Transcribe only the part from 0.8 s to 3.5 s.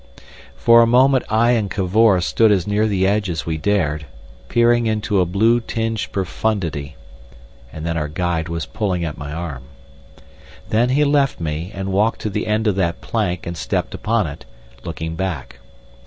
a moment I and Cavor stood as near the edge as